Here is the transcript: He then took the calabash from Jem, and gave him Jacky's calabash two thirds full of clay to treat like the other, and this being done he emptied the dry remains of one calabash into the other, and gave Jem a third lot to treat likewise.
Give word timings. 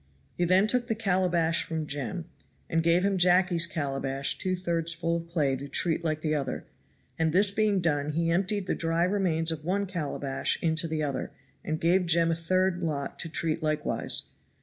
He 0.35 0.45
then 0.45 0.65
took 0.65 0.87
the 0.87 0.95
calabash 0.95 1.61
from 1.63 1.85
Jem, 1.85 2.25
and 2.67 2.81
gave 2.81 3.03
him 3.05 3.19
Jacky's 3.19 3.67
calabash 3.67 4.35
two 4.39 4.55
thirds 4.55 4.91
full 4.93 5.15
of 5.17 5.27
clay 5.27 5.55
to 5.55 5.67
treat 5.67 6.03
like 6.03 6.21
the 6.21 6.33
other, 6.33 6.65
and 7.19 7.31
this 7.31 7.51
being 7.51 7.81
done 7.81 8.13
he 8.13 8.31
emptied 8.31 8.65
the 8.65 8.73
dry 8.73 9.03
remains 9.03 9.51
of 9.51 9.63
one 9.63 9.85
calabash 9.85 10.57
into 10.63 10.87
the 10.87 11.03
other, 11.03 11.29
and 11.63 11.79
gave 11.79 12.07
Jem 12.07 12.31
a 12.31 12.33
third 12.35 12.81
lot 12.81 13.19
to 13.19 13.29
treat 13.29 13.61
likewise. 13.61 14.23